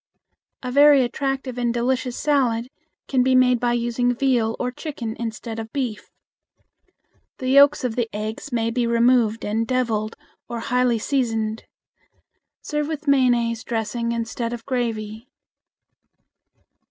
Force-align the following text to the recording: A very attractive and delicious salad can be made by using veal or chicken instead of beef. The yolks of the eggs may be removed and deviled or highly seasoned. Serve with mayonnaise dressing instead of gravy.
A 0.63 0.71
very 0.71 1.03
attractive 1.03 1.59
and 1.59 1.71
delicious 1.71 2.17
salad 2.17 2.69
can 3.07 3.21
be 3.21 3.35
made 3.35 3.59
by 3.59 3.73
using 3.73 4.15
veal 4.15 4.55
or 4.59 4.71
chicken 4.71 5.15
instead 5.19 5.59
of 5.59 5.71
beef. 5.71 6.09
The 7.37 7.49
yolks 7.49 7.83
of 7.83 7.95
the 7.95 8.09
eggs 8.11 8.51
may 8.51 8.71
be 8.71 8.87
removed 8.87 9.45
and 9.45 9.67
deviled 9.67 10.15
or 10.49 10.59
highly 10.59 10.97
seasoned. 10.97 11.65
Serve 12.63 12.87
with 12.87 13.07
mayonnaise 13.07 13.63
dressing 13.63 14.11
instead 14.11 14.53
of 14.53 14.65
gravy. 14.65 15.27